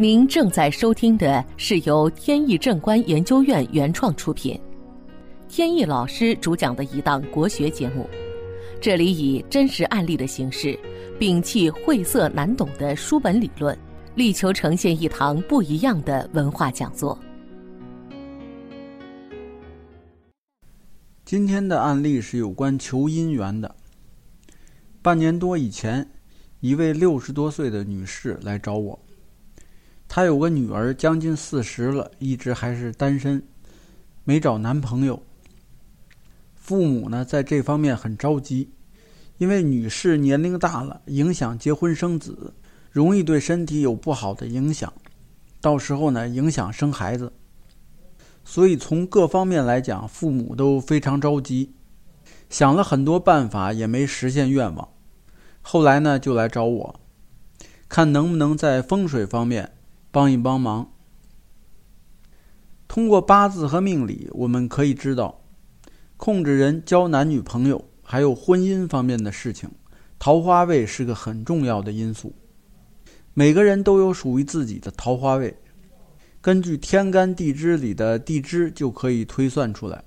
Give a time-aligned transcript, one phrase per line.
[0.00, 4.58] 您正在收听的是由天意正观研究院原创出品，
[5.46, 8.08] 天意老师主讲的一档国学节目。
[8.80, 10.74] 这里以真实案例的形式，
[11.18, 13.78] 摒弃晦涩难懂的书本理论，
[14.14, 17.18] 力求呈现一堂不一样的文化讲座。
[21.26, 23.76] 今天的案例是有关求姻缘的。
[25.02, 26.10] 半年多以前，
[26.60, 28.98] 一位六十多岁的女士来找我。
[30.12, 33.40] 她有个女儿，将近四十了，一直还是单身，
[34.24, 35.22] 没找男朋友。
[36.56, 38.70] 父母呢，在这方面很着急，
[39.38, 42.52] 因为女士年龄大了，影响结婚生子，
[42.90, 44.92] 容易对身体有不好的影响，
[45.60, 47.32] 到时候呢，影响生孩子。
[48.44, 51.72] 所以从各方面来讲，父母都非常着急，
[52.48, 54.88] 想了很多办法，也没实现愿望。
[55.62, 57.00] 后来呢，就来找我，
[57.88, 59.74] 看能不能在风水方面。
[60.10, 60.92] 帮一帮忙。
[62.88, 65.42] 通过八字和命理，我们可以知道，
[66.16, 69.70] 控制人交男女朋友还有婚姻方面的事情，
[70.18, 72.34] 桃花位是个很重要的因素。
[73.32, 75.56] 每个人都有属于自己的桃花位，
[76.40, 80.02] 根据天干地支里的地支就可以推算出来。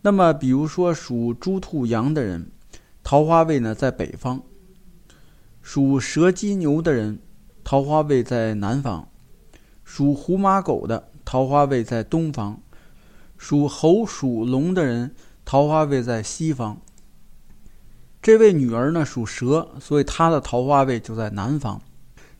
[0.00, 2.50] 那么，比如说属猪、兔、羊的人，
[3.04, 4.40] 桃花位呢在北方；
[5.60, 7.18] 属蛇、鸡、牛的人，
[7.62, 9.09] 桃花位在南方。
[9.92, 12.56] 属虎、马、狗的桃花位在东方，
[13.36, 15.12] 属猴、属龙的人
[15.44, 16.80] 桃花位在西方。
[18.22, 21.82] 这位女儿呢属蛇，所以她的桃花位就在南方。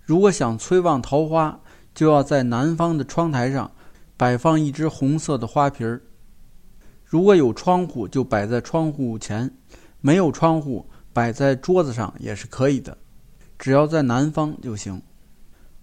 [0.01, 1.59] 如果想催旺桃花，
[1.93, 3.69] 就要在南方的窗台上
[4.17, 6.01] 摆放一只红色的花瓶儿。
[7.05, 9.51] 如果有窗户，就摆在窗户前；
[10.01, 12.97] 没有窗户，摆在桌子上也是可以的，
[13.59, 15.03] 只要在南方就行。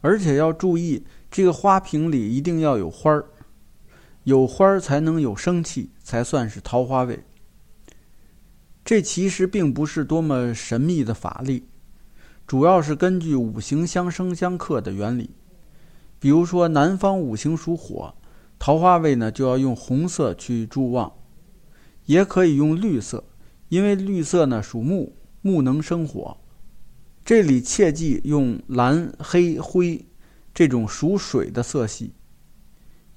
[0.07, 1.05] 而且要注意。
[1.29, 3.25] 这个花瓶里一定要有花儿，
[4.23, 7.19] 有花儿才能有生气，才算是桃花位。
[8.85, 11.65] 这其实并不是多么神秘的法力，
[12.47, 15.31] 主要是根据五行相生相克的原理。
[16.17, 18.15] 比如说，南方五行属火，
[18.57, 21.11] 桃花位呢就要用红色去助旺，
[22.05, 23.25] 也可以用绿色，
[23.67, 26.37] 因为绿色呢属木，木能生火。
[27.27, 30.05] 这里切记用蓝、黑、灰。
[30.53, 32.13] 这种属水的色系，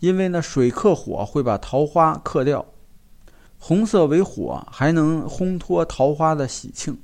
[0.01, 2.67] 因为呢水克火，会把桃花克掉。
[3.57, 6.99] 红色为火，还能烘托桃花的喜庆。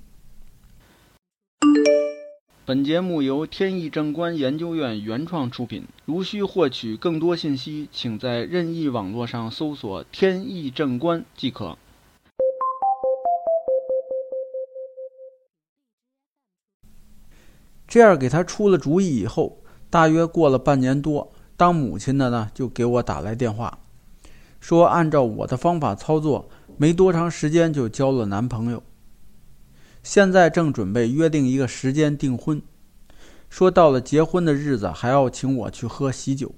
[2.64, 5.84] 本节目由天意正观研究院原创出品。
[6.06, 11.78] 如需获取更多信息，请在任意网络上搜索“天意正观”即可。
[17.86, 19.62] 这样给他出了主意以后。
[19.88, 23.78] 大约过了半年多，当母亲的呢就给我打来电话，
[24.60, 28.82] 说按照我的方法操作，没多长时间就交了男朋友。
[30.02, 32.60] 现在正准备约定一个时间订婚，
[33.48, 36.53] 说到了结婚的日子还要请我去喝喜酒。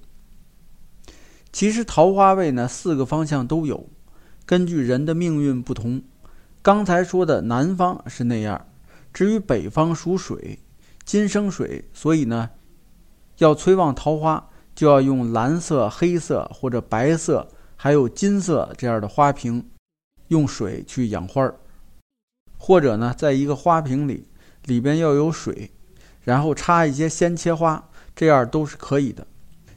[1.53, 3.87] 其实桃花位呢四个方向都有，
[4.45, 6.01] 根据人的命运不同，
[6.63, 8.65] 刚才说的南方是那样，
[9.13, 10.59] 至于北方属水，
[11.09, 12.51] 金生水，所以呢。
[13.39, 19.71] 要催旺桃花，就要用蓝色、黑色或者白色，还有金色这样的花瓶，
[20.27, 21.55] 用水去养花儿，
[22.59, 24.27] 或者呢，在一个花瓶里，
[24.65, 25.71] 里边要有水，
[26.21, 29.25] 然后插一些鲜切花，这样都是可以的。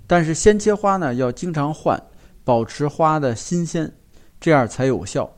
[0.07, 1.99] 但是鲜切花呢，要经常换，
[2.45, 3.97] 保持花的新鲜，
[4.39, 5.35] 这样才有效。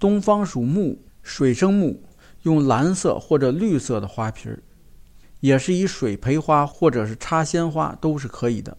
[0.00, 2.02] 东方属木，水生木，
[2.42, 4.60] 用蓝色或者绿色的花瓶儿。
[5.40, 8.76] 也是以水培花或者是插鲜花都是可以的。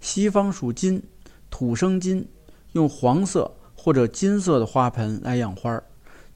[0.00, 1.02] 西方属金，
[1.50, 2.26] 土生金，
[2.72, 5.84] 用黄色或者金色的花盆来养花儿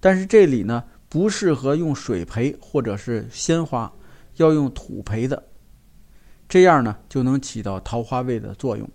[0.00, 3.90] 但是这里呢不适合用水培或者是鲜花，
[4.36, 5.42] 要用土培的，
[6.48, 8.88] 这样呢就能起到桃花位的作用。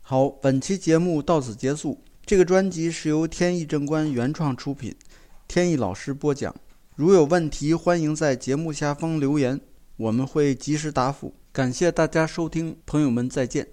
[0.00, 2.02] 好，本期节目到此结束。
[2.24, 4.94] 这个专辑是由天意正观原创出品，
[5.48, 6.54] 天意老师播讲。
[6.94, 9.60] 如有问题，欢迎在节目下方留言。
[9.96, 13.68] 我们会及时答复，感谢大家收听，朋友们再见。